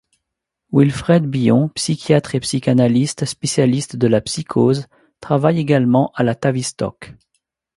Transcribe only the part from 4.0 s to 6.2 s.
la psychose, travaille également